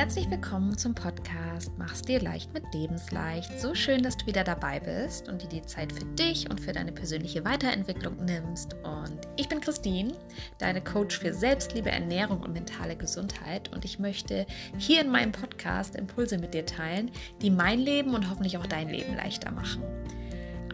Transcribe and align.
Herzlich 0.00 0.30
willkommen 0.30 0.78
zum 0.78 0.94
Podcast 0.94 1.72
Mach's 1.76 2.00
dir 2.00 2.22
leicht 2.22 2.54
mit 2.54 2.64
Lebensleicht. 2.72 3.60
So 3.60 3.74
schön, 3.74 4.02
dass 4.02 4.16
du 4.16 4.24
wieder 4.24 4.44
dabei 4.44 4.80
bist 4.80 5.28
und 5.28 5.42
dir 5.42 5.48
die 5.48 5.60
Zeit 5.60 5.92
für 5.92 6.06
dich 6.14 6.48
und 6.48 6.58
für 6.58 6.72
deine 6.72 6.90
persönliche 6.90 7.44
Weiterentwicklung 7.44 8.16
nimmst. 8.24 8.72
Und 8.82 9.28
ich 9.36 9.46
bin 9.50 9.60
Christine, 9.60 10.14
deine 10.56 10.80
Coach 10.80 11.18
für 11.18 11.34
Selbstliebe, 11.34 11.90
Ernährung 11.90 12.40
und 12.40 12.54
mentale 12.54 12.96
Gesundheit. 12.96 13.70
Und 13.74 13.84
ich 13.84 13.98
möchte 13.98 14.46
hier 14.78 15.02
in 15.02 15.10
meinem 15.10 15.32
Podcast 15.32 15.94
Impulse 15.96 16.38
mit 16.38 16.54
dir 16.54 16.64
teilen, 16.64 17.10
die 17.42 17.50
mein 17.50 17.78
Leben 17.78 18.14
und 18.14 18.30
hoffentlich 18.30 18.56
auch 18.56 18.66
dein 18.66 18.88
Leben 18.88 19.14
leichter 19.16 19.50
machen. 19.50 19.82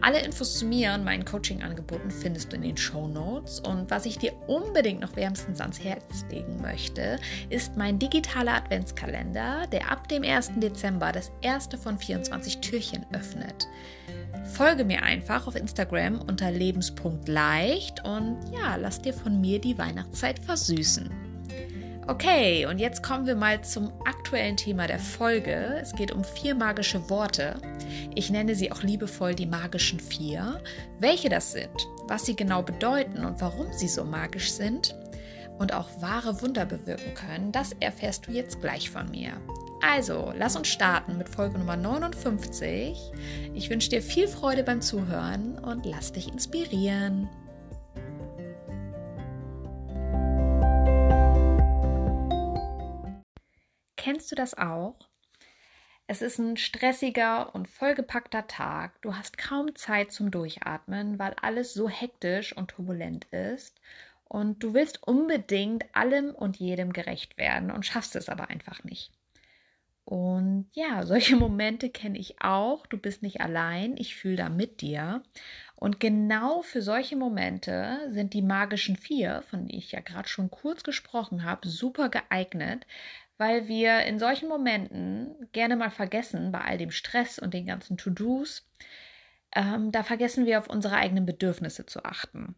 Alle 0.01 0.21
Infos 0.21 0.59
zu 0.59 0.65
mir 0.65 0.93
und 0.93 1.03
meinen 1.03 1.25
Coaching-Angeboten 1.25 2.11
findest 2.11 2.51
du 2.51 2.55
in 2.55 2.61
den 2.61 2.77
Show 2.77 3.07
Notes. 3.07 3.59
Und 3.59 3.89
was 3.89 4.05
ich 4.05 4.17
dir 4.17 4.33
unbedingt 4.47 5.01
noch 5.01 5.15
wärmstens 5.15 5.59
ans 5.59 5.83
Herz 5.83 6.25
legen 6.29 6.61
möchte, 6.61 7.19
ist 7.49 7.75
mein 7.77 7.99
digitaler 7.99 8.55
Adventskalender, 8.55 9.67
der 9.71 9.91
ab 9.91 10.07
dem 10.07 10.23
1. 10.23 10.51
Dezember 10.57 11.11
das 11.11 11.31
erste 11.41 11.77
von 11.77 11.97
24 11.97 12.59
Türchen 12.59 13.05
öffnet. 13.13 13.67
Folge 14.53 14.85
mir 14.85 15.03
einfach 15.03 15.47
auf 15.47 15.55
Instagram 15.55 16.21
unter 16.21 16.51
lebenspunktleicht 16.51 18.03
und 18.05 18.37
ja, 18.53 18.75
lass 18.75 19.01
dir 19.01 19.13
von 19.13 19.41
mir 19.41 19.59
die 19.59 19.77
Weihnachtszeit 19.77 20.39
versüßen. 20.39 21.26
Okay, 22.09 22.65
und 22.65 22.79
jetzt 22.79 23.03
kommen 23.03 23.27
wir 23.27 23.35
mal 23.35 23.61
zum 23.65 23.91
aktuellen 24.05 24.55
Thema 24.55 24.87
der 24.87 24.97
Folge. 24.97 25.77
Es 25.81 25.93
geht 25.93 26.13
um 26.13 26.23
vier 26.23 26.55
magische 26.55 27.09
Worte. 27.09 27.59
Ich 28.15 28.29
nenne 28.29 28.55
sie 28.55 28.71
auch 28.71 28.81
liebevoll 28.81 29.35
die 29.35 29.45
magischen 29.45 29.99
vier. 29.99 30.61
Welche 30.99 31.27
das 31.27 31.51
sind, 31.51 31.85
was 32.07 32.25
sie 32.25 32.37
genau 32.37 32.61
bedeuten 32.61 33.25
und 33.25 33.41
warum 33.41 33.73
sie 33.73 33.89
so 33.89 34.05
magisch 34.05 34.53
sind 34.53 34.95
und 35.59 35.73
auch 35.73 35.89
wahre 35.99 36.41
Wunder 36.41 36.65
bewirken 36.65 37.13
können, 37.13 37.51
das 37.51 37.73
erfährst 37.81 38.25
du 38.25 38.31
jetzt 38.31 38.61
gleich 38.61 38.89
von 38.89 39.11
mir. 39.11 39.33
Also, 39.81 40.31
lass 40.37 40.55
uns 40.55 40.69
starten 40.69 41.17
mit 41.17 41.27
Folge 41.27 41.59
Nummer 41.59 41.75
59. 41.75 42.97
Ich 43.53 43.69
wünsche 43.69 43.89
dir 43.89 44.01
viel 44.01 44.29
Freude 44.29 44.63
beim 44.63 44.79
Zuhören 44.79 45.59
und 45.59 45.85
lass 45.85 46.13
dich 46.13 46.31
inspirieren. 46.31 47.27
Kennst 54.27 54.39
du 54.39 54.43
das 54.43 54.57
auch? 54.57 54.95
Es 56.05 56.21
ist 56.21 56.37
ein 56.37 56.57
stressiger 56.57 57.55
und 57.55 57.69
vollgepackter 57.69 58.45
Tag. 58.45 59.01
Du 59.01 59.15
hast 59.15 59.37
kaum 59.37 59.73
Zeit 59.77 60.11
zum 60.11 60.31
Durchatmen, 60.31 61.17
weil 61.17 61.33
alles 61.41 61.73
so 61.73 61.87
hektisch 61.87 62.51
und 62.51 62.71
turbulent 62.71 63.23
ist. 63.31 63.79
Und 64.25 64.61
du 64.61 64.73
willst 64.73 65.07
unbedingt 65.07 65.85
allem 65.95 66.35
und 66.35 66.57
jedem 66.57 66.91
gerecht 66.91 67.37
werden 67.37 67.71
und 67.71 67.85
schaffst 67.85 68.17
es 68.17 68.27
aber 68.27 68.49
einfach 68.49 68.83
nicht. 68.83 69.13
Und 70.03 70.67
ja, 70.73 71.05
solche 71.05 71.37
Momente 71.37 71.89
kenne 71.89 72.17
ich 72.17 72.41
auch. 72.41 72.85
Du 72.85 72.97
bist 72.97 73.23
nicht 73.23 73.39
allein. 73.39 73.95
Ich 73.95 74.17
fühle 74.17 74.35
da 74.35 74.49
mit 74.49 74.81
dir. 74.81 75.23
Und 75.77 76.01
genau 76.01 76.63
für 76.63 76.81
solche 76.81 77.15
Momente 77.15 78.09
sind 78.09 78.33
die 78.33 78.41
magischen 78.41 78.97
vier, 78.97 79.43
von 79.43 79.67
denen 79.67 79.79
ich 79.79 79.93
ja 79.93 80.01
gerade 80.01 80.27
schon 80.27 80.51
kurz 80.51 80.83
gesprochen 80.83 81.45
habe, 81.45 81.69
super 81.69 82.09
geeignet, 82.09 82.85
weil 83.37 83.67
wir 83.67 84.01
in 84.03 84.19
solchen 84.19 84.49
Momenten 84.49 85.49
gerne 85.51 85.75
mal 85.75 85.91
vergessen, 85.91 86.51
bei 86.51 86.61
all 86.61 86.77
dem 86.77 86.91
Stress 86.91 87.39
und 87.39 87.53
den 87.53 87.65
ganzen 87.65 87.97
To-Dos, 87.97 88.67
ähm, 89.55 89.91
da 89.91 90.03
vergessen 90.03 90.45
wir 90.45 90.59
auf 90.59 90.69
unsere 90.69 90.95
eigenen 90.95 91.25
Bedürfnisse 91.25 91.85
zu 91.85 92.03
achten. 92.03 92.55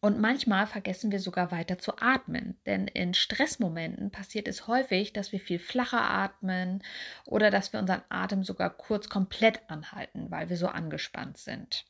Und 0.00 0.20
manchmal 0.20 0.66
vergessen 0.66 1.12
wir 1.12 1.18
sogar 1.18 1.50
weiter 1.50 1.78
zu 1.78 1.96
atmen, 1.96 2.58
denn 2.66 2.88
in 2.88 3.14
Stressmomenten 3.14 4.10
passiert 4.10 4.48
es 4.48 4.66
häufig, 4.66 5.14
dass 5.14 5.32
wir 5.32 5.40
viel 5.40 5.58
flacher 5.58 6.02
atmen 6.02 6.82
oder 7.24 7.50
dass 7.50 7.72
wir 7.72 7.80
unseren 7.80 8.02
Atem 8.10 8.44
sogar 8.44 8.68
kurz 8.68 9.08
komplett 9.08 9.62
anhalten, 9.68 10.30
weil 10.30 10.50
wir 10.50 10.58
so 10.58 10.66
angespannt 10.66 11.38
sind. 11.38 11.86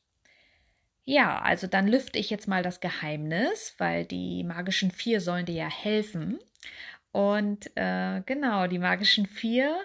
Ja, 1.03 1.41
also 1.41 1.67
dann 1.67 1.87
lüfte 1.87 2.17
ich 2.17 2.29
jetzt 2.29 2.47
mal 2.47 2.63
das 2.63 2.79
Geheimnis, 2.79 3.75
weil 3.77 4.05
die 4.05 4.43
magischen 4.43 4.91
vier 4.91 5.19
sollen 5.19 5.45
dir 5.45 5.55
ja 5.55 5.69
helfen. 5.69 6.39
Und 7.15 7.71
äh, 7.77 8.23
genau, 8.25 8.67
die 8.67 8.77
magischen 8.77 9.25
vier, 9.25 9.79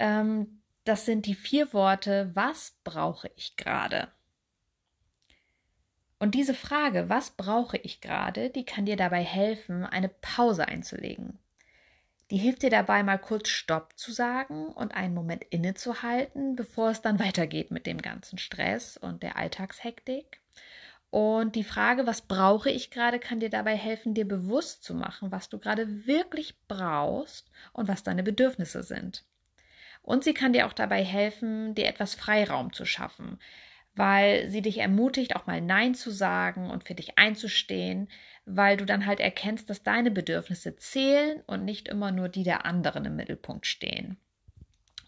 ähm, 0.00 0.60
das 0.82 1.06
sind 1.06 1.26
die 1.26 1.36
vier 1.36 1.72
Worte, 1.72 2.32
was 2.34 2.76
brauche 2.82 3.30
ich 3.36 3.54
gerade? 3.54 4.08
Und 6.18 6.34
diese 6.34 6.54
Frage, 6.54 7.08
was 7.08 7.30
brauche 7.30 7.76
ich 7.76 8.00
gerade, 8.00 8.50
die 8.50 8.64
kann 8.64 8.84
dir 8.84 8.96
dabei 8.96 9.22
helfen, 9.22 9.86
eine 9.86 10.08
Pause 10.08 10.66
einzulegen. 10.66 11.38
Die 12.32 12.38
hilft 12.38 12.64
dir 12.64 12.70
dabei, 12.70 13.04
mal 13.04 13.18
kurz 13.18 13.48
Stopp 13.48 13.96
zu 13.96 14.10
sagen 14.10 14.72
und 14.72 14.92
einen 14.92 15.14
Moment 15.14 15.44
innezuhalten, 15.50 16.56
bevor 16.56 16.90
es 16.90 17.00
dann 17.00 17.20
weitergeht 17.24 17.70
mit 17.70 17.86
dem 17.86 18.02
ganzen 18.02 18.38
Stress 18.38 18.96
und 18.96 19.22
der 19.22 19.36
Alltagshektik. 19.36 20.40
Und 21.10 21.56
die 21.56 21.64
Frage, 21.64 22.06
was 22.06 22.22
brauche 22.22 22.70
ich 22.70 22.90
gerade, 22.90 23.18
kann 23.18 23.40
dir 23.40 23.50
dabei 23.50 23.76
helfen, 23.76 24.14
dir 24.14 24.26
bewusst 24.26 24.84
zu 24.84 24.94
machen, 24.94 25.32
was 25.32 25.48
du 25.48 25.58
gerade 25.58 26.06
wirklich 26.06 26.54
brauchst 26.68 27.50
und 27.72 27.88
was 27.88 28.04
deine 28.04 28.22
Bedürfnisse 28.22 28.84
sind. 28.84 29.24
Und 30.02 30.22
sie 30.22 30.34
kann 30.34 30.52
dir 30.52 30.66
auch 30.66 30.72
dabei 30.72 31.04
helfen, 31.04 31.74
dir 31.74 31.86
etwas 31.86 32.14
Freiraum 32.14 32.72
zu 32.72 32.84
schaffen, 32.84 33.38
weil 33.94 34.48
sie 34.48 34.62
dich 34.62 34.78
ermutigt, 34.78 35.34
auch 35.34 35.46
mal 35.46 35.60
Nein 35.60 35.94
zu 35.94 36.12
sagen 36.12 36.70
und 36.70 36.86
für 36.86 36.94
dich 36.94 37.18
einzustehen, 37.18 38.08
weil 38.46 38.76
du 38.76 38.86
dann 38.86 39.04
halt 39.04 39.18
erkennst, 39.18 39.68
dass 39.68 39.82
deine 39.82 40.12
Bedürfnisse 40.12 40.76
zählen 40.76 41.42
und 41.46 41.64
nicht 41.64 41.88
immer 41.88 42.12
nur 42.12 42.28
die 42.28 42.44
der 42.44 42.64
anderen 42.64 43.04
im 43.04 43.16
Mittelpunkt 43.16 43.66
stehen. 43.66 44.16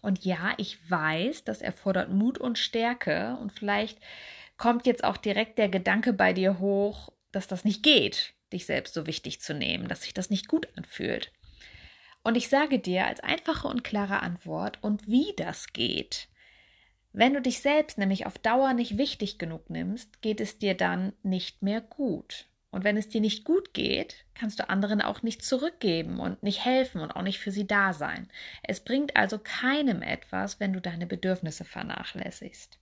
Und 0.01 0.25
ja, 0.25 0.53
ich 0.57 0.77
weiß, 0.91 1.45
das 1.45 1.61
erfordert 1.61 2.11
Mut 2.11 2.37
und 2.37 2.57
Stärke 2.57 3.37
und 3.39 3.53
vielleicht 3.53 3.99
kommt 4.57 4.85
jetzt 4.85 5.03
auch 5.03 5.17
direkt 5.17 5.57
der 5.57 5.69
Gedanke 5.69 6.13
bei 6.13 6.33
dir 6.33 6.59
hoch, 6.59 7.09
dass 7.31 7.47
das 7.47 7.65
nicht 7.65 7.83
geht, 7.83 8.33
dich 8.51 8.65
selbst 8.65 8.93
so 8.93 9.07
wichtig 9.07 9.41
zu 9.41 9.53
nehmen, 9.53 9.87
dass 9.87 10.03
sich 10.03 10.13
das 10.13 10.29
nicht 10.29 10.47
gut 10.47 10.67
anfühlt. 10.77 11.31
Und 12.23 12.35
ich 12.35 12.47
sage 12.47 12.79
dir 12.79 13.05
als 13.05 13.19
einfache 13.19 13.67
und 13.67 13.83
klare 13.83 14.21
Antwort 14.21 14.77
und 14.81 15.07
wie 15.07 15.33
das 15.35 15.73
geht. 15.73 16.29
Wenn 17.11 17.33
du 17.33 17.41
dich 17.41 17.59
selbst 17.59 17.97
nämlich 17.97 18.25
auf 18.25 18.39
Dauer 18.39 18.73
nicht 18.73 18.97
wichtig 18.97 19.37
genug 19.37 19.69
nimmst, 19.69 20.21
geht 20.21 20.41
es 20.41 20.57
dir 20.57 20.73
dann 20.73 21.13
nicht 21.21 21.61
mehr 21.61 21.81
gut. 21.81 22.47
Und 22.71 22.83
wenn 22.83 22.97
es 22.97 23.07
dir 23.07 23.21
nicht 23.21 23.43
gut 23.43 23.75
geht, 23.75 24.25
kannst 24.33 24.59
du 24.59 24.67
anderen 24.67 24.99
auch 24.99 25.21
nicht 25.21 25.45
zurückgeben 25.45 26.19
und 26.19 26.41
nicht 26.41 26.65
helfen 26.65 27.01
und 27.01 27.11
auch 27.11 27.21
nicht 27.21 27.37
für 27.37 27.51
sie 27.51 27.67
da 27.67 27.93
sein. 27.93 28.29
Es 28.63 28.79
bringt 28.79 29.15
also 29.15 29.37
keinem 29.37 30.01
etwas, 30.01 30.59
wenn 30.59 30.73
du 30.73 30.81
deine 30.81 31.05
Bedürfnisse 31.05 31.65
vernachlässigst. 31.65 32.79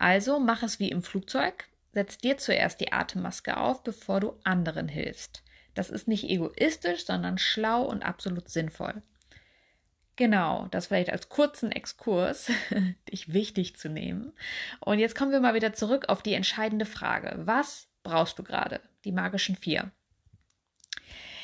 Also 0.00 0.40
mach 0.40 0.62
es 0.62 0.80
wie 0.80 0.88
im 0.88 1.02
Flugzeug, 1.02 1.68
setz 1.92 2.16
dir 2.16 2.38
zuerst 2.38 2.80
die 2.80 2.90
Atemmaske 2.90 3.58
auf, 3.58 3.84
bevor 3.84 4.18
du 4.18 4.32
anderen 4.44 4.88
hilfst. 4.88 5.44
Das 5.74 5.90
ist 5.90 6.08
nicht 6.08 6.24
egoistisch, 6.24 7.04
sondern 7.04 7.36
schlau 7.36 7.82
und 7.82 8.02
absolut 8.02 8.48
sinnvoll. 8.48 9.02
Genau, 10.16 10.68
das 10.70 10.86
vielleicht 10.86 11.10
als 11.10 11.28
kurzen 11.28 11.70
Exkurs, 11.70 12.50
dich 13.12 13.34
wichtig 13.34 13.76
zu 13.76 13.90
nehmen. 13.90 14.32
Und 14.80 15.00
jetzt 15.00 15.14
kommen 15.14 15.32
wir 15.32 15.40
mal 15.40 15.54
wieder 15.54 15.74
zurück 15.74 16.08
auf 16.08 16.22
die 16.22 16.34
entscheidende 16.34 16.86
Frage. 16.86 17.38
Was 17.44 17.86
brauchst 18.02 18.38
du 18.38 18.42
gerade? 18.42 18.80
Die 19.04 19.12
magischen 19.12 19.54
vier. 19.54 19.90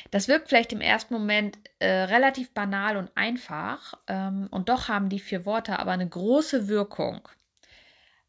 Das 0.09 0.27
wirkt 0.27 0.49
vielleicht 0.49 0.73
im 0.73 0.81
ersten 0.81 1.13
Moment 1.13 1.59
äh, 1.77 1.87
relativ 1.87 2.55
banal 2.55 2.97
und 2.97 3.11
einfach, 3.13 3.93
ähm, 4.07 4.47
und 4.49 4.69
doch 4.69 4.87
haben 4.87 5.09
die 5.09 5.19
vier 5.19 5.45
Worte 5.45 5.77
aber 5.77 5.91
eine 5.91 6.09
große 6.09 6.67
Wirkung. 6.67 7.21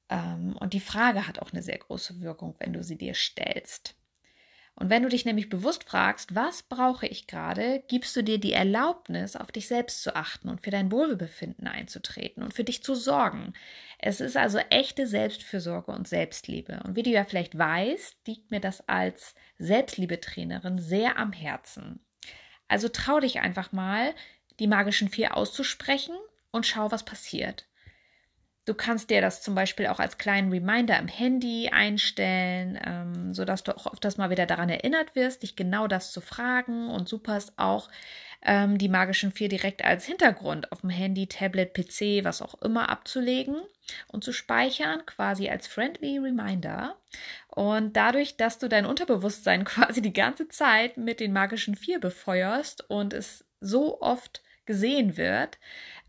Ähm, 0.08 0.56
und 0.58 0.72
die 0.72 0.80
Frage 0.80 1.26
hat 1.26 1.40
auch 1.40 1.52
eine 1.52 1.62
sehr 1.62 1.78
große 1.78 2.20
Wirkung, 2.20 2.54
wenn 2.58 2.72
du 2.72 2.82
sie 2.82 2.96
dir 2.96 3.14
stellst. 3.14 3.94
Und 4.80 4.90
wenn 4.90 5.02
du 5.02 5.08
dich 5.08 5.24
nämlich 5.24 5.48
bewusst 5.48 5.82
fragst, 5.82 6.36
was 6.36 6.62
brauche 6.62 7.08
ich 7.08 7.26
gerade, 7.26 7.82
gibst 7.88 8.14
du 8.14 8.22
dir 8.22 8.38
die 8.38 8.52
Erlaubnis, 8.52 9.34
auf 9.34 9.50
dich 9.50 9.66
selbst 9.66 10.04
zu 10.04 10.14
achten 10.14 10.48
und 10.48 10.60
für 10.60 10.70
dein 10.70 10.92
Wohlbefinden 10.92 11.66
einzutreten 11.66 12.44
und 12.44 12.54
für 12.54 12.62
dich 12.62 12.84
zu 12.84 12.94
sorgen. 12.94 13.54
Es 13.98 14.20
ist 14.20 14.36
also 14.36 14.58
echte 14.70 15.08
Selbstfürsorge 15.08 15.90
und 15.90 16.06
Selbstliebe. 16.06 16.80
Und 16.84 16.94
wie 16.94 17.02
du 17.02 17.10
ja 17.10 17.24
vielleicht 17.24 17.58
weißt, 17.58 18.18
liegt 18.28 18.52
mir 18.52 18.60
das 18.60 18.88
als 18.88 19.34
Selbstliebetrainerin 19.58 20.78
sehr 20.78 21.18
am 21.18 21.32
Herzen. 21.32 21.98
Also 22.68 22.88
trau 22.88 23.18
dich 23.18 23.40
einfach 23.40 23.72
mal, 23.72 24.14
die 24.60 24.68
magischen 24.68 25.08
vier 25.08 25.36
auszusprechen 25.36 26.14
und 26.52 26.66
schau, 26.66 26.92
was 26.92 27.04
passiert. 27.04 27.67
Du 28.68 28.74
kannst 28.74 29.08
dir 29.08 29.22
das 29.22 29.40
zum 29.40 29.54
Beispiel 29.54 29.86
auch 29.86 29.98
als 29.98 30.18
kleinen 30.18 30.52
Reminder 30.52 30.98
im 30.98 31.08
Handy 31.08 31.70
einstellen, 31.70 32.78
ähm, 32.84 33.32
sodass 33.32 33.64
du 33.64 33.74
auch 33.74 33.86
oft 33.86 34.04
das 34.04 34.18
mal 34.18 34.28
wieder 34.28 34.44
daran 34.44 34.68
erinnert 34.68 35.14
wirst, 35.16 35.42
dich 35.42 35.56
genau 35.56 35.86
das 35.86 36.12
zu 36.12 36.20
fragen. 36.20 36.90
Und 36.90 37.08
super 37.08 37.38
ist 37.38 37.58
auch, 37.58 37.88
ähm, 38.42 38.76
die 38.76 38.90
magischen 38.90 39.32
vier 39.32 39.48
direkt 39.48 39.82
als 39.82 40.04
Hintergrund 40.04 40.70
auf 40.70 40.82
dem 40.82 40.90
Handy, 40.90 41.26
Tablet, 41.26 41.72
PC, 41.72 42.24
was 42.24 42.42
auch 42.42 42.60
immer 42.60 42.90
abzulegen 42.90 43.56
und 44.08 44.22
zu 44.22 44.34
speichern, 44.34 45.06
quasi 45.06 45.48
als 45.48 45.66
friendly 45.66 46.18
Reminder. 46.18 46.98
Und 47.48 47.96
dadurch, 47.96 48.36
dass 48.36 48.58
du 48.58 48.68
dein 48.68 48.84
Unterbewusstsein 48.84 49.64
quasi 49.64 50.02
die 50.02 50.12
ganze 50.12 50.46
Zeit 50.48 50.98
mit 50.98 51.20
den 51.20 51.32
magischen 51.32 51.74
vier 51.74 52.00
befeuerst 52.00 52.84
und 52.90 53.14
es 53.14 53.46
so 53.62 54.02
oft 54.02 54.42
gesehen 54.66 55.16
wird, 55.16 55.56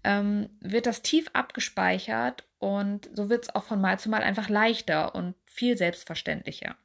ähm, 0.04 0.50
wird 0.60 0.86
das 0.86 1.02
tief 1.02 1.30
abgespeichert 1.32 2.44
und 2.60 3.10
so 3.14 3.30
wird 3.30 3.46
es 3.46 3.56
auch 3.56 3.64
von 3.64 3.82
Mal 3.82 4.00
zu 4.00 4.10
Mal 4.10 4.22
einfach 4.22 4.50
leichter 4.50 5.16
und 5.16 5.36
viel 5.46 5.78
selbstverständlicher. 5.78 6.76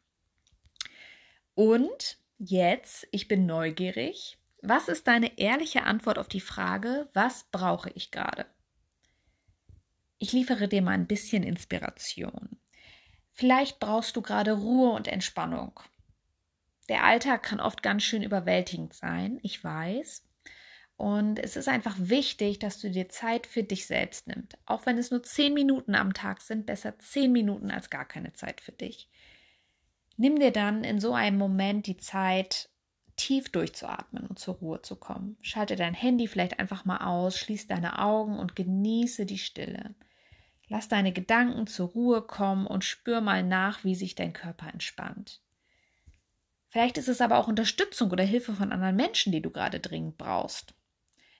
Und 1.55 2.19
jetzt, 2.39 3.07
ich 3.11 3.29
bin 3.29 3.47
neugierig. 3.47 4.39
Was 4.63 4.89
ist 4.89 5.07
deine 5.07 5.39
ehrliche 5.39 5.83
Antwort 5.83 6.19
auf 6.19 6.29
die 6.29 6.41
Frage, 6.41 7.09
was 7.13 7.45
brauche 7.51 7.91
ich 7.91 8.11
gerade? 8.11 8.47
Ich 10.19 10.33
liefere 10.33 10.69
dir 10.69 10.81
mal 10.81 10.93
ein 10.93 11.07
bisschen 11.07 11.43
Inspiration. 11.43 12.57
Vielleicht 13.33 13.81
brauchst 13.81 14.17
du 14.17 14.23
gerade 14.23 14.53
Ruhe 14.53 14.91
und 14.93 15.09
Entspannung. 15.09 15.81
Der 16.89 17.05
Alltag 17.05 17.43
kann 17.43 17.61
oft 17.61 17.83
ganz 17.83 18.05
schön 18.05 18.23
überwältigend 18.23 18.95
sein, 18.95 19.39
ich 19.43 19.63
weiß. 19.63 20.25
Und 20.97 21.39
es 21.41 21.57
ist 21.57 21.69
einfach 21.69 21.97
wichtig, 21.99 22.61
dass 22.61 22.79
du 22.81 22.91
dir 22.91 23.09
Zeit 23.09 23.47
für 23.47 23.63
dich 23.63 23.87
selbst 23.87 24.29
nimmst. 24.29 24.57
Auch 24.65 24.87
wenn 24.87 24.97
es 24.97 25.11
nur 25.11 25.23
zehn 25.23 25.53
Minuten 25.53 25.95
am 25.95 26.15
Tag 26.15 26.41
sind, 26.41 26.67
besser 26.67 26.99
zehn 26.99 27.33
Minuten 27.33 27.71
als 27.71 27.91
gar 27.91 28.05
keine 28.05 28.33
Zeit 28.33 28.61
für 28.61 28.73
dich. 28.73 29.09
Nimm 30.17 30.39
dir 30.39 30.53
dann 30.53 30.85
in 30.85 31.01
so 31.01 31.13
einem 31.13 31.39
Moment 31.39 31.87
die 31.87 31.97
Zeit, 31.97 32.69
tief 33.17 33.51
durchzuatmen 33.51 34.27
und 34.27 34.39
zur 34.39 34.55
Ruhe 34.55 34.83
zu 34.83 34.97
kommen. 34.97 35.37
Schalte 35.41 35.77
dein 35.77 35.95
Handy 35.95 36.29
vielleicht 36.29 36.59
einfach 36.61 36.85
mal 36.85 36.99
aus, 36.99 37.39
schließ 37.39 37.67
deine 37.67 37.99
Augen 37.99 38.39
und 38.39 38.57
genieße 38.57 39.27
die 39.27 39.39
Stille. 39.39 39.95
Lass 40.69 40.89
deine 40.89 41.13
Gedanken 41.13 41.67
zur 41.67 41.89
Ruhe 41.89 42.23
kommen 42.23 42.67
und 42.67 42.85
spür 42.85 43.21
mal 43.21 43.43
nach, 43.43 43.85
wie 43.85 43.95
sich 43.95 44.15
dein 44.15 44.33
Körper 44.33 44.73
entspannt. 44.73 45.41
Vielleicht 46.69 46.99
ist 46.99 47.09
es 47.09 47.21
aber 47.21 47.39
auch 47.39 47.47
Unterstützung 47.47 48.11
oder 48.11 48.25
Hilfe 48.25 48.55
von 48.55 48.73
anderen 48.73 48.97
Menschen, 48.97 49.31
die 49.31 49.43
du 49.43 49.51
gerade 49.51 49.79
dringend 49.79 50.19
brauchst. 50.19 50.75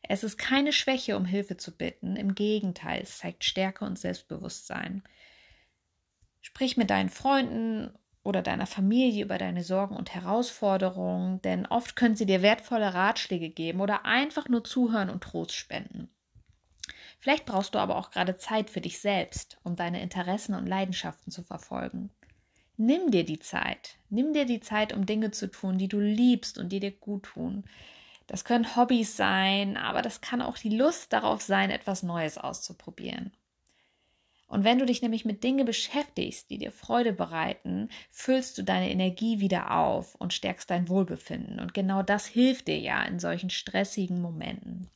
Es 0.09 0.25
ist 0.25 0.39
keine 0.39 0.73
Schwäche, 0.73 1.17
um 1.17 1.25
Hilfe 1.25 1.57
zu 1.57 1.77
bitten. 1.77 2.17
Im 2.17 2.35
Gegenteil, 2.35 3.03
es 3.03 3.19
zeigt 3.19 3.45
Stärke 3.45 3.85
und 3.85 3.99
Selbstbewusstsein. 3.99 5.03
Sprich 6.41 6.77
mit 6.77 6.91
deinen 6.91 7.09
Freunden 7.09 7.91
oder 8.23 8.43
deiner 8.43 8.67
Familie 8.67 9.25
über 9.25 9.39
deine 9.39 9.63
Sorgen 9.63 9.97
und 9.97 10.15
Herausforderungen, 10.15 11.41
denn 11.43 11.67
oft 11.67 11.97
können 11.97 12.17
sie 12.17 12.27
dir 12.27 12.43
wertvolle 12.43 12.95
Ratschläge 12.95 13.51
geben 13.51 13.81
oder 13.81 14.05
einfach 14.05 14.49
nur 14.49 14.65
zuhören 14.65 15.11
und 15.11 15.23
Trost 15.23 15.55
spenden. 15.55 16.09
Vielleicht 17.19 17.47
brauchst 17.47 17.75
du 17.75 17.79
aber 17.79 17.97
auch 17.97 18.11
gerade 18.11 18.37
Zeit 18.37 18.69
für 18.69 18.81
dich 18.81 18.99
selbst, 18.99 19.59
um 19.63 19.77
deine 19.77 20.03
Interessen 20.03 20.55
und 20.55 20.67
Leidenschaften 20.67 21.31
zu 21.33 21.43
verfolgen. 21.43 22.11
Nimm 22.77 23.11
dir 23.11 23.25
die 23.25 23.39
Zeit. 23.39 23.97
Nimm 24.11 24.33
dir 24.33 24.47
die 24.47 24.61
Zeit, 24.61 24.93
um 24.93 25.07
Dinge 25.07 25.31
zu 25.31 25.51
tun, 25.51 25.79
die 25.79 25.89
du 25.89 26.01
liebst 26.01 26.59
und 26.59 26.71
die 26.71 26.81
dir 26.81 26.91
gut 26.91 27.25
tun. 27.25 27.65
Das 28.27 28.45
können 28.45 28.77
Hobbys 28.77 29.17
sein, 29.17 29.77
aber 29.77 30.03
das 30.03 30.21
kann 30.21 30.41
auch 30.41 30.57
die 30.57 30.77
Lust 30.77 31.13
darauf 31.13 31.43
sein, 31.43 31.71
etwas 31.71 32.03
Neues 32.03 32.39
auszuprobieren. 32.39 33.33
Und 34.47 34.63
wenn 34.63 34.79
du 34.79 34.87
dich 34.87 35.03
nämlich 35.03 35.25
mit 35.25 35.43
Dingen 35.43 35.67
beschäftigst, 35.67 36.49
die 36.51 36.59
dir 36.59 36.71
Freude 36.71 37.13
bereiten, 37.13 37.89
füllst 38.11 38.57
du 38.57 38.63
deine 38.63 38.91
Energie 38.91 39.41
wieder 39.41 39.77
auf 39.77 40.15
und 40.15 40.33
stärkst 40.33 40.71
dein 40.71 40.89
Wohlbefinden. 40.89 41.59
Und 41.59 41.75
genau 41.75 42.03
das 42.03 42.27
hilft 42.27 42.69
dir 42.69 42.79
ja 42.79 43.03
in 43.03 43.19
solchen 43.19 43.51
stressigen 43.51 44.21
Momenten. 44.21 44.89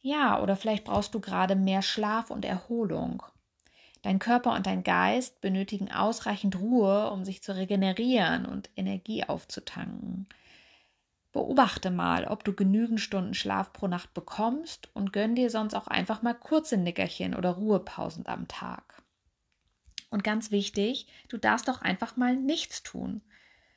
Ja, 0.00 0.40
oder 0.40 0.56
vielleicht 0.56 0.84
brauchst 0.84 1.14
du 1.14 1.20
gerade 1.20 1.56
mehr 1.56 1.82
Schlaf 1.82 2.30
und 2.30 2.44
Erholung. 2.44 3.22
Dein 4.02 4.20
Körper 4.20 4.54
und 4.54 4.66
dein 4.66 4.84
Geist 4.84 5.40
benötigen 5.40 5.90
ausreichend 5.90 6.58
Ruhe, 6.60 7.10
um 7.10 7.24
sich 7.24 7.42
zu 7.42 7.54
regenerieren 7.54 8.46
und 8.46 8.70
Energie 8.76 9.24
aufzutanken. 9.24 10.26
Beobachte 11.32 11.90
mal, 11.90 12.26
ob 12.26 12.44
du 12.44 12.54
genügend 12.54 13.00
Stunden 13.00 13.34
Schlaf 13.34 13.72
pro 13.72 13.86
Nacht 13.86 14.14
bekommst 14.14 14.88
und 14.94 15.12
gönn 15.12 15.34
dir 15.34 15.50
sonst 15.50 15.74
auch 15.74 15.86
einfach 15.86 16.22
mal 16.22 16.34
kurze 16.34 16.76
Nickerchen 16.78 17.34
oder 17.34 17.50
Ruhepausen 17.50 18.26
am 18.26 18.48
Tag. 18.48 19.02
Und 20.10 20.24
ganz 20.24 20.50
wichtig, 20.50 21.06
du 21.28 21.36
darfst 21.36 21.68
auch 21.68 21.82
einfach 21.82 22.16
mal 22.16 22.34
nichts 22.34 22.82
tun. 22.82 23.20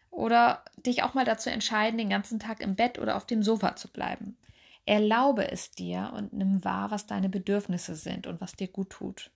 Oder 0.09 0.63
dich 0.77 1.03
auch 1.03 1.13
mal 1.13 1.25
dazu 1.25 1.49
entscheiden, 1.49 1.97
den 1.97 2.09
ganzen 2.09 2.39
Tag 2.39 2.61
im 2.61 2.75
Bett 2.75 2.99
oder 2.99 3.15
auf 3.15 3.25
dem 3.25 3.43
Sofa 3.43 3.75
zu 3.75 3.89
bleiben. 3.89 4.37
Erlaube 4.85 5.51
es 5.51 5.71
dir 5.71 6.11
und 6.15 6.33
nimm 6.33 6.63
wahr, 6.63 6.91
was 6.91 7.05
deine 7.05 7.29
Bedürfnisse 7.29 7.95
sind 7.95 8.27
und 8.27 8.41
was 8.41 8.53
dir 8.53 8.67
gut 8.67 8.89
tut. 8.89 9.31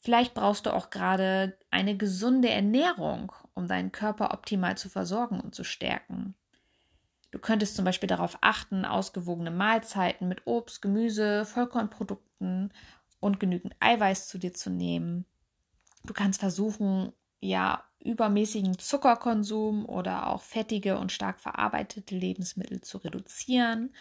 Vielleicht 0.00 0.34
brauchst 0.34 0.66
du 0.66 0.74
auch 0.74 0.90
gerade 0.90 1.58
eine 1.70 1.96
gesunde 1.96 2.50
Ernährung, 2.50 3.32
um 3.54 3.66
deinen 3.66 3.90
Körper 3.90 4.34
optimal 4.34 4.76
zu 4.76 4.90
versorgen 4.90 5.40
und 5.40 5.54
zu 5.54 5.64
stärken. 5.64 6.34
Du 7.34 7.40
könntest 7.40 7.74
zum 7.74 7.84
Beispiel 7.84 8.06
darauf 8.06 8.38
achten, 8.42 8.84
ausgewogene 8.84 9.50
Mahlzeiten 9.50 10.28
mit 10.28 10.46
Obst, 10.46 10.80
Gemüse, 10.80 11.44
Vollkornprodukten 11.44 12.72
und 13.18 13.40
genügend 13.40 13.74
Eiweiß 13.80 14.28
zu 14.28 14.38
dir 14.38 14.54
zu 14.54 14.70
nehmen. 14.70 15.24
Du 16.04 16.14
kannst 16.14 16.38
versuchen, 16.38 17.12
ja, 17.40 17.82
übermäßigen 17.98 18.78
Zuckerkonsum 18.78 19.84
oder 19.84 20.28
auch 20.28 20.42
fettige 20.42 20.96
und 20.96 21.10
stark 21.10 21.40
verarbeitete 21.40 22.14
Lebensmittel 22.14 22.82
zu 22.82 22.98
reduzieren. 22.98 23.92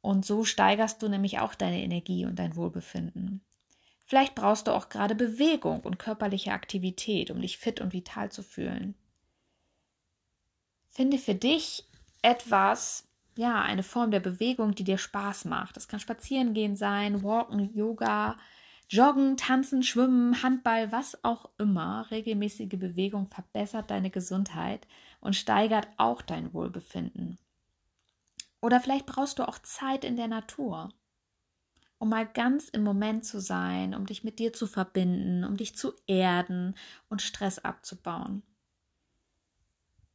Und 0.00 0.26
so 0.26 0.42
steigerst 0.42 1.00
du 1.04 1.08
nämlich 1.08 1.38
auch 1.38 1.54
deine 1.54 1.80
Energie 1.80 2.26
und 2.26 2.36
dein 2.40 2.56
Wohlbefinden. 2.56 3.42
Vielleicht 4.06 4.34
brauchst 4.34 4.66
du 4.66 4.72
auch 4.72 4.88
gerade 4.88 5.14
Bewegung 5.14 5.82
und 5.82 6.00
körperliche 6.00 6.50
Aktivität, 6.50 7.30
um 7.30 7.40
dich 7.40 7.58
fit 7.58 7.80
und 7.80 7.92
vital 7.92 8.32
zu 8.32 8.42
fühlen. 8.42 8.96
Finde 10.88 11.16
für 11.16 11.36
dich 11.36 11.86
etwas, 12.22 13.08
ja, 13.36 13.62
eine 13.62 13.82
Form 13.82 14.10
der 14.10 14.20
Bewegung, 14.20 14.74
die 14.74 14.84
dir 14.84 14.98
Spaß 14.98 15.46
macht. 15.46 15.76
Das 15.76 15.88
kann 15.88 16.00
Spazierengehen 16.00 16.76
sein, 16.76 17.22
Walken, 17.22 17.74
Yoga, 17.74 18.36
Joggen, 18.88 19.36
Tanzen, 19.36 19.82
Schwimmen, 19.82 20.42
Handball, 20.42 20.90
was 20.90 21.22
auch 21.24 21.48
immer, 21.58 22.10
regelmäßige 22.10 22.70
Bewegung 22.70 23.28
verbessert 23.28 23.90
deine 23.90 24.10
Gesundheit 24.10 24.86
und 25.20 25.36
steigert 25.36 25.86
auch 25.96 26.22
dein 26.22 26.52
Wohlbefinden. 26.52 27.38
Oder 28.60 28.80
vielleicht 28.80 29.06
brauchst 29.06 29.38
du 29.38 29.48
auch 29.48 29.58
Zeit 29.60 30.04
in 30.04 30.16
der 30.16 30.28
Natur, 30.28 30.90
um 31.98 32.08
mal 32.08 32.26
ganz 32.26 32.68
im 32.68 32.82
Moment 32.82 33.24
zu 33.24 33.40
sein, 33.40 33.94
um 33.94 34.06
dich 34.06 34.24
mit 34.24 34.38
dir 34.38 34.52
zu 34.52 34.66
verbinden, 34.66 35.44
um 35.44 35.56
dich 35.56 35.76
zu 35.76 35.92
erden 36.06 36.74
und 37.08 37.22
Stress 37.22 37.58
abzubauen. 37.60 38.42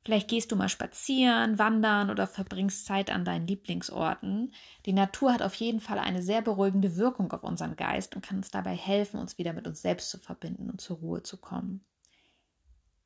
Vielleicht 0.06 0.28
gehst 0.28 0.52
du 0.52 0.56
mal 0.56 0.70
spazieren, 0.70 1.58
wandern 1.58 2.12
oder 2.12 2.28
verbringst 2.28 2.86
Zeit 2.86 3.10
an 3.10 3.26
deinen 3.26 3.48
Lieblingsorten. 3.48 4.54
Die 4.86 4.94
Natur 4.94 5.34
hat 5.34 5.42
auf 5.42 5.56
jeden 5.56 5.80
Fall 5.80 5.98
eine 5.98 6.22
sehr 6.22 6.44
beruhigende 6.44 6.96
Wirkung 6.96 7.32
auf 7.32 7.44
unseren 7.44 7.76
Geist 7.76 8.16
und 8.16 8.24
kann 8.24 8.38
uns 8.38 8.52
dabei 8.52 8.76
helfen, 8.76 9.20
uns 9.20 9.40
wieder 9.40 9.54
mit 9.54 9.66
uns 9.66 9.82
selbst 9.82 10.12
zu 10.12 10.20
verbinden 10.20 10.70
und 10.70 10.80
zur 10.80 10.98
Ruhe 10.98 11.24
zu 11.24 11.38
kommen. 11.38 11.84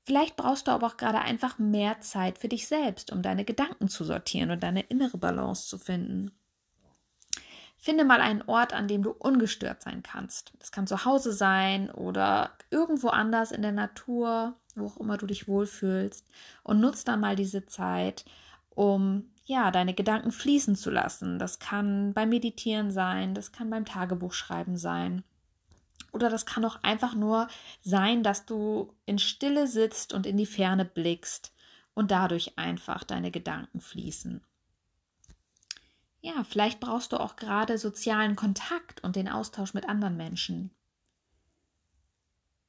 Vielleicht 0.06 0.36
brauchst 0.36 0.68
du 0.68 0.72
aber 0.72 0.88
auch 0.88 0.98
gerade 0.98 1.20
einfach 1.20 1.58
mehr 1.58 2.01
Zeit 2.01 2.38
für 2.38 2.50
dich 2.50 2.68
selbst, 2.68 3.13
um 3.13 3.22
deine 3.22 3.46
Gedanken 3.46 3.88
zu 3.88 4.03
sortieren 4.03 4.51
und 4.51 4.62
deine 4.62 4.82
innere 4.82 5.18
Balance 5.18 5.70
zu 5.70 5.77
finden. 5.77 6.32
Finde 7.77 8.03
mal 8.03 8.20
einen 8.20 8.41
Ort, 8.41 8.74
an 8.74 8.89
dem 8.89 9.03
du 9.03 9.12
ungestört 9.12 9.82
sein 9.84 10.03
kannst. 10.03 10.51
Das 10.60 10.74
kann 10.74 10.86
zu 10.86 11.06
Hause 11.06 11.32
sein 11.32 11.89
oder 11.89 12.51
irgendwo 12.72 13.08
anders 13.08 13.53
in 13.53 13.62
der 13.62 13.72
Natur, 13.72 14.59
wo 14.75 14.88
auch 14.88 14.97
immer 14.97 15.17
du 15.17 15.25
dich 15.25 15.47
wohlfühlst. 15.47 16.27
Und 16.63 16.79
nutz 16.79 17.03
dann 17.03 17.19
mal 17.19 17.35
diese 17.35 17.65
Zeit, 17.65 18.25
um 18.69 19.31
ja, 19.45 19.71
deine 19.71 19.93
Gedanken 19.93 20.31
fließen 20.31 20.75
zu 20.75 20.91
lassen. 20.91 21.39
Das 21.39 21.59
kann 21.59 22.13
beim 22.13 22.29
Meditieren 22.29 22.91
sein, 22.91 23.33
das 23.33 23.51
kann 23.51 23.69
beim 23.69 23.85
Tagebuchschreiben 23.85 24.77
sein. 24.77 25.23
Oder 26.11 26.29
das 26.29 26.45
kann 26.45 26.65
auch 26.65 26.83
einfach 26.83 27.15
nur 27.15 27.47
sein, 27.81 28.23
dass 28.23 28.45
du 28.45 28.93
in 29.05 29.19
Stille 29.19 29.67
sitzt 29.67 30.13
und 30.13 30.25
in 30.25 30.38
die 30.38 30.45
Ferne 30.45 30.85
blickst 30.85 31.53
und 31.93 32.11
dadurch 32.11 32.57
einfach 32.57 33.03
deine 33.03 33.31
Gedanken 33.31 33.81
fließen 33.81 34.41
ja, 36.21 36.43
vielleicht 36.43 36.79
brauchst 36.79 37.11
du 37.11 37.19
auch 37.19 37.35
gerade 37.35 37.77
sozialen 37.77 38.35
Kontakt 38.35 39.03
und 39.03 39.15
den 39.15 39.29
Austausch 39.29 39.73
mit 39.73 39.88
anderen 39.88 40.17
Menschen. 40.17 40.71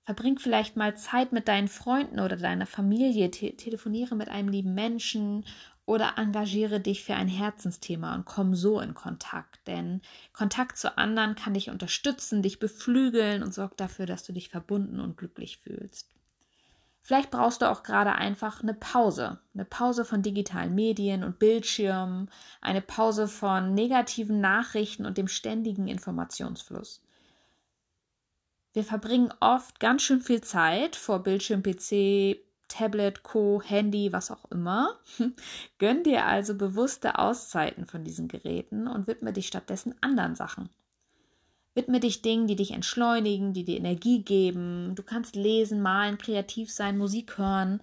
Verbring 0.04 0.38
vielleicht 0.38 0.76
mal 0.76 0.96
Zeit 0.96 1.32
mit 1.32 1.46
deinen 1.46 1.68
Freunden 1.68 2.20
oder 2.20 2.36
deiner 2.36 2.66
Familie, 2.66 3.30
te 3.30 3.56
telefoniere 3.56 4.16
mit 4.16 4.28
einem 4.28 4.48
lieben 4.48 4.74
Menschen 4.74 5.44
oder 5.86 6.14
engagiere 6.16 6.80
dich 6.80 7.02
für 7.04 7.14
ein 7.14 7.28
Herzensthema 7.28 8.14
und 8.14 8.24
komm 8.24 8.54
so 8.54 8.80
in 8.80 8.94
Kontakt. 8.94 9.66
Denn 9.66 10.02
Kontakt 10.32 10.78
zu 10.78 10.96
anderen 10.96 11.34
kann 11.34 11.54
dich 11.54 11.68
unterstützen, 11.70 12.42
dich 12.42 12.58
beflügeln 12.58 13.42
und 13.42 13.52
sorgt 13.52 13.80
dafür, 13.80 14.06
dass 14.06 14.24
du 14.24 14.32
dich 14.32 14.48
verbunden 14.50 15.00
und 15.00 15.16
glücklich 15.16 15.58
fühlst. 15.58 16.08
Vielleicht 17.02 17.30
brauchst 17.30 17.62
du 17.62 17.68
auch 17.68 17.82
gerade 17.82 18.12
einfach 18.12 18.62
eine 18.62 18.74
Pause. 18.74 19.40
Eine 19.52 19.64
Pause 19.64 20.04
von 20.04 20.22
digitalen 20.22 20.74
Medien 20.74 21.24
und 21.24 21.38
Bildschirmen, 21.38 22.30
eine 22.60 22.82
Pause 22.82 23.26
von 23.26 23.74
negativen 23.74 24.40
Nachrichten 24.40 25.06
und 25.06 25.18
dem 25.18 25.26
ständigen 25.26 25.88
Informationsfluss. 25.88 27.02
Wir 28.72 28.84
verbringen 28.84 29.32
oft 29.40 29.80
ganz 29.80 30.02
schön 30.02 30.20
viel 30.20 30.42
Zeit 30.42 30.94
vor 30.94 31.22
Bildschirm, 31.22 31.62
PC, 31.62 32.38
Tablet, 32.68 33.24
Co, 33.24 33.60
Handy, 33.64 34.12
was 34.12 34.30
auch 34.30 34.44
immer. 34.50 34.96
Gönn 35.78 36.04
dir 36.04 36.24
also 36.24 36.54
bewusste 36.56 37.18
Auszeiten 37.18 37.84
von 37.86 38.04
diesen 38.04 38.28
Geräten 38.28 38.86
und 38.86 39.08
widme 39.08 39.32
dich 39.32 39.48
stattdessen 39.48 39.94
anderen 40.00 40.36
Sachen. 40.36 40.70
Widme 41.74 41.98
dich 41.98 42.22
Dingen, 42.22 42.46
die 42.46 42.56
dich 42.56 42.70
entschleunigen, 42.70 43.52
die 43.52 43.64
dir 43.64 43.76
Energie 43.76 44.22
geben. 44.22 44.94
Du 44.94 45.02
kannst 45.02 45.34
lesen, 45.34 45.82
malen, 45.82 46.18
kreativ 46.18 46.70
sein, 46.70 46.96
Musik 46.96 47.38
hören. 47.38 47.80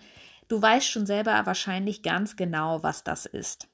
Du 0.48 0.62
weißt 0.62 0.88
schon 0.88 1.06
selber 1.06 1.46
wahrscheinlich 1.46 2.02
ganz 2.02 2.38
genau, 2.38 2.82
was 2.84 3.04
das 3.04 3.26
ist. 3.26 3.68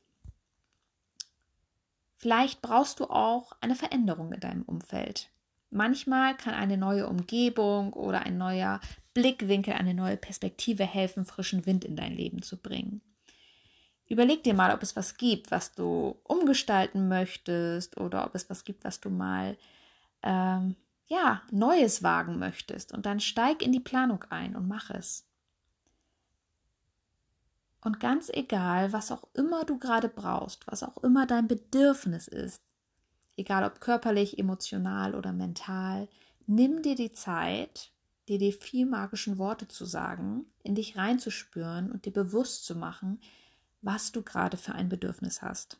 Vielleicht 2.17 2.61
brauchst 2.61 2.99
du 2.99 3.05
auch 3.05 3.53
eine 3.59 3.75
Veränderung 3.75 4.31
in 4.31 4.39
deinem 4.39 4.63
Umfeld. 4.63 5.29
Manchmal 5.73 6.37
kann 6.37 6.53
eine 6.53 6.77
neue 6.77 7.07
Umgebung 7.07 7.93
oder 7.93 8.21
ein 8.21 8.37
neuer 8.37 8.79
Blickwinkel, 9.15 9.73
eine 9.73 9.95
neue 9.95 10.17
Perspektive 10.17 10.83
helfen, 10.85 11.25
frischen 11.25 11.65
Wind 11.65 11.83
in 11.83 11.95
dein 11.95 12.13
Leben 12.13 12.43
zu 12.43 12.57
bringen. 12.61 13.01
Überleg 14.07 14.43
dir 14.43 14.53
mal, 14.53 14.71
ob 14.71 14.83
es 14.83 14.95
was 14.95 15.17
gibt, 15.17 15.49
was 15.49 15.73
du 15.73 16.15
umgestalten 16.25 17.07
möchtest 17.07 17.97
oder 17.99 18.25
ob 18.27 18.35
es 18.35 18.49
was 18.51 18.65
gibt, 18.65 18.83
was 18.83 19.01
du 19.01 19.09
mal 19.09 19.57
ähm, 20.21 20.75
ja 21.07 21.41
Neues 21.49 22.03
wagen 22.03 22.37
möchtest. 22.37 22.93
Und 22.93 23.07
dann 23.07 23.19
steig 23.19 23.63
in 23.63 23.71
die 23.71 23.79
Planung 23.79 24.23
ein 24.29 24.55
und 24.55 24.67
mach 24.67 24.91
es. 24.91 25.25
Und 27.81 27.99
ganz 27.99 28.29
egal, 28.31 28.93
was 28.93 29.11
auch 29.11 29.23
immer 29.33 29.65
du 29.65 29.79
gerade 29.79 30.07
brauchst, 30.07 30.67
was 30.67 30.83
auch 30.83 30.97
immer 30.97 31.25
dein 31.25 31.47
Bedürfnis 31.47 32.27
ist, 32.27 32.61
egal 33.35 33.63
ob 33.63 33.79
körperlich, 33.79 34.37
emotional 34.37 35.15
oder 35.15 35.33
mental, 35.33 36.07
nimm 36.45 36.81
dir 36.81 36.95
die 36.95 37.11
Zeit, 37.11 37.91
dir 38.27 38.37
die 38.37 38.51
vier 38.51 38.85
magischen 38.85 39.37
Worte 39.37 39.67
zu 39.67 39.85
sagen, 39.85 40.45
in 40.63 40.75
dich 40.75 40.97
reinzuspüren 40.97 41.91
und 41.91 42.05
dir 42.05 42.13
bewusst 42.13 42.65
zu 42.65 42.75
machen, 42.75 43.19
was 43.81 44.11
du 44.11 44.21
gerade 44.21 44.57
für 44.57 44.73
ein 44.73 44.89
Bedürfnis 44.89 45.41
hast. 45.41 45.79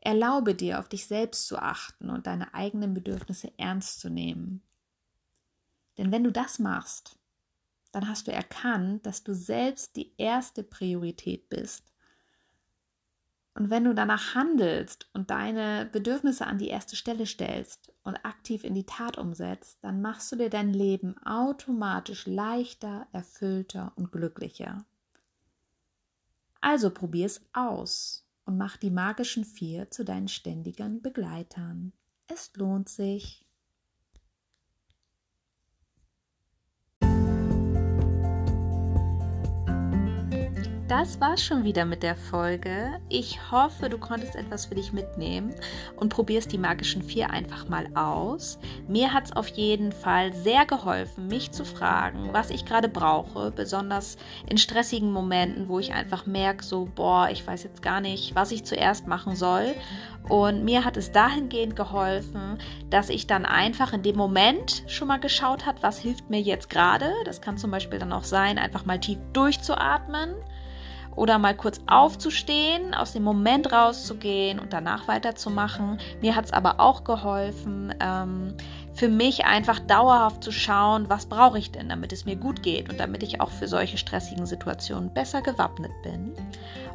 Erlaube 0.00 0.54
dir, 0.54 0.80
auf 0.80 0.88
dich 0.88 1.06
selbst 1.06 1.46
zu 1.46 1.58
achten 1.58 2.10
und 2.10 2.26
deine 2.26 2.54
eigenen 2.54 2.92
Bedürfnisse 2.92 3.52
ernst 3.56 4.00
zu 4.00 4.10
nehmen. 4.10 4.62
Denn 5.96 6.10
wenn 6.10 6.24
du 6.24 6.32
das 6.32 6.58
machst, 6.58 7.18
dann 7.92 8.08
hast 8.08 8.26
du 8.26 8.32
erkannt, 8.32 9.06
dass 9.06 9.22
du 9.22 9.34
selbst 9.34 9.96
die 9.96 10.12
erste 10.16 10.64
Priorität 10.64 11.48
bist 11.48 11.91
und 13.54 13.68
wenn 13.68 13.84
du 13.84 13.94
danach 13.94 14.34
handelst 14.34 15.08
und 15.12 15.30
deine 15.30 15.88
Bedürfnisse 15.92 16.46
an 16.46 16.58
die 16.58 16.68
erste 16.68 16.96
Stelle 16.96 17.26
stellst 17.26 17.92
und 18.02 18.24
aktiv 18.24 18.64
in 18.64 18.74
die 18.74 18.86
Tat 18.86 19.18
umsetzt, 19.18 19.78
dann 19.82 20.00
machst 20.00 20.32
du 20.32 20.36
dir 20.36 20.48
dein 20.48 20.72
Leben 20.72 21.18
automatisch 21.18 22.26
leichter, 22.26 23.06
erfüllter 23.12 23.92
und 23.96 24.10
glücklicher. 24.10 24.86
Also 26.62 26.90
probier 26.90 27.26
es 27.26 27.44
aus 27.52 28.26
und 28.46 28.56
mach 28.56 28.78
die 28.78 28.90
magischen 28.90 29.44
vier 29.44 29.90
zu 29.90 30.04
deinen 30.04 30.28
ständigen 30.28 31.02
Begleitern. 31.02 31.92
Es 32.28 32.52
lohnt 32.56 32.88
sich. 32.88 33.41
Das 40.92 41.18
war's 41.22 41.42
schon 41.42 41.64
wieder 41.64 41.86
mit 41.86 42.02
der 42.02 42.14
Folge. 42.14 43.00
Ich 43.08 43.50
hoffe, 43.50 43.88
du 43.88 43.96
konntest 43.96 44.36
etwas 44.36 44.66
für 44.66 44.74
dich 44.74 44.92
mitnehmen 44.92 45.54
und 45.96 46.10
probierst 46.10 46.52
die 46.52 46.58
magischen 46.58 47.02
vier 47.02 47.30
einfach 47.30 47.66
mal 47.66 47.86
aus. 47.94 48.58
Mir 48.88 49.14
hat 49.14 49.24
es 49.24 49.32
auf 49.32 49.48
jeden 49.48 49.90
Fall 49.90 50.34
sehr 50.34 50.66
geholfen, 50.66 51.28
mich 51.28 51.50
zu 51.50 51.64
fragen, 51.64 52.28
was 52.32 52.50
ich 52.50 52.66
gerade 52.66 52.90
brauche, 52.90 53.52
besonders 53.52 54.18
in 54.46 54.58
stressigen 54.58 55.12
Momenten, 55.12 55.66
wo 55.68 55.78
ich 55.78 55.94
einfach 55.94 56.26
merke, 56.26 56.62
so, 56.62 56.86
boah, 56.94 57.30
ich 57.32 57.46
weiß 57.46 57.62
jetzt 57.62 57.80
gar 57.80 58.02
nicht, 58.02 58.34
was 58.34 58.52
ich 58.52 58.64
zuerst 58.64 59.06
machen 59.06 59.34
soll. 59.34 59.74
Und 60.28 60.62
mir 60.62 60.84
hat 60.84 60.98
es 60.98 61.10
dahingehend 61.10 61.74
geholfen, 61.74 62.58
dass 62.90 63.08
ich 63.08 63.26
dann 63.26 63.46
einfach 63.46 63.94
in 63.94 64.02
dem 64.02 64.16
Moment 64.16 64.84
schon 64.88 65.08
mal 65.08 65.18
geschaut 65.18 65.64
habe, 65.64 65.82
was 65.82 65.98
hilft 65.98 66.28
mir 66.28 66.40
jetzt 66.42 66.68
gerade. 66.68 67.10
Das 67.24 67.40
kann 67.40 67.56
zum 67.56 67.70
Beispiel 67.70 67.98
dann 67.98 68.12
auch 68.12 68.24
sein, 68.24 68.58
einfach 68.58 68.84
mal 68.84 69.00
tief 69.00 69.18
durchzuatmen 69.32 70.34
oder 71.16 71.38
mal 71.38 71.56
kurz 71.56 71.80
aufzustehen, 71.86 72.94
aus 72.94 73.12
dem 73.12 73.22
Moment 73.22 73.72
rauszugehen 73.72 74.58
und 74.58 74.72
danach 74.72 75.08
weiterzumachen. 75.08 75.98
Mir 76.20 76.36
hat 76.36 76.46
es 76.46 76.52
aber 76.52 76.80
auch 76.80 77.04
geholfen, 77.04 77.94
ähm, 78.00 78.54
für 78.94 79.08
mich 79.08 79.44
einfach 79.44 79.78
dauerhaft 79.78 80.44
zu 80.44 80.52
schauen, 80.52 81.08
was 81.08 81.26
brauche 81.26 81.58
ich 81.58 81.70
denn, 81.70 81.88
damit 81.88 82.12
es 82.12 82.24
mir 82.24 82.36
gut 82.36 82.62
geht 82.62 82.90
und 82.90 83.00
damit 83.00 83.22
ich 83.22 83.40
auch 83.40 83.50
für 83.50 83.68
solche 83.68 83.98
stressigen 83.98 84.46
Situationen 84.46 85.12
besser 85.12 85.42
gewappnet 85.42 85.92
bin. 86.02 86.34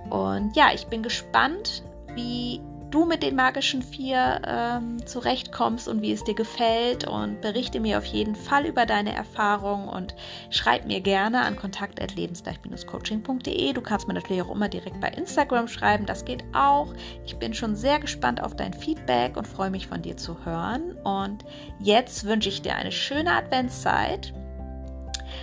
Und 0.10 0.56
ja, 0.56 0.70
ich 0.74 0.88
bin 0.88 1.04
gespannt, 1.04 1.84
wie 2.16 2.62
du 2.92 3.06
mit 3.06 3.24
den 3.24 3.36
magischen 3.36 3.82
vier 3.82 4.42
ähm, 4.46 5.04
zurechtkommst 5.06 5.88
und 5.88 6.02
wie 6.02 6.12
es 6.12 6.24
dir 6.24 6.36
gefällt 6.36 7.08
und 7.08 7.42
berichte 7.42 7.80
mir 7.80 7.98
auf 7.98 8.06
jeden 8.06 8.36
Fall 8.36 8.66
über 8.66 8.86
deine 8.86 9.14
Erfahrungen 9.14 9.90
und 9.90 10.16
schreib 10.50 10.86
mir 10.86 11.02
gerne 11.02 11.42
an 11.42 11.56
kontakt@lebensgleich-coaching.de. 11.56 13.74
Du 13.74 13.82
kannst 13.82 14.08
mir 14.08 14.14
natürlich 14.14 14.42
auch 14.42 14.52
immer 14.52 14.70
direkt 14.70 15.02
bei 15.02 15.10
Instagram 15.10 15.68
schreiben, 15.68 16.06
das 16.06 16.26
geht 16.26 16.44
auch. 16.54 16.94
Ich 17.26 17.38
bin 17.38 17.54
schon 17.54 17.76
sehr 17.76 18.00
gespannt 18.00 18.42
auf 18.42 18.56
dein 18.56 18.74
Feedback 18.74 19.38
und 19.38 19.48
freue 19.48 19.70
mich 19.70 19.88
von 19.88 20.02
dir 20.02 20.18
zu 20.18 20.46
hören. 20.46 20.98
Und 21.04 21.46
jetzt 21.80 22.26
wünsche 22.26 22.50
ich 22.50 22.62
dir 22.62 22.76
eine 22.76 22.92
schöne 22.92 23.32
Adventszeit. 23.32 24.34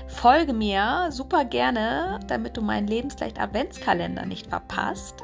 Folge 0.06 0.52
mir 0.52 1.08
super 1.10 1.44
gerne, 1.44 2.20
damit 2.26 2.56
du 2.56 2.62
meinen 2.62 2.86
Lebensleicht 2.86 3.40
Adventskalender 3.40 4.26
nicht 4.26 4.46
verpasst. 4.46 5.22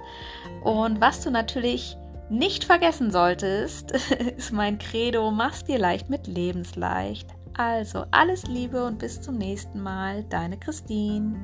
Und 0.63 1.01
was 1.01 1.23
du 1.23 1.31
natürlich 1.31 1.97
nicht 2.31 2.65
vergessen 2.65 3.11
solltest, 3.11 3.91
ist 4.37 4.53
mein 4.53 4.79
Credo, 4.79 5.31
mach's 5.31 5.65
dir 5.65 5.79
leicht 5.79 6.09
mit 6.09 6.27
Lebensleicht. 6.27 7.29
Also 7.55 8.05
alles 8.11 8.45
Liebe 8.47 8.85
und 8.85 8.99
bis 8.99 9.21
zum 9.21 9.37
nächsten 9.37 9.81
Mal, 9.83 10.25
deine 10.25 10.59
Christine. 10.59 11.35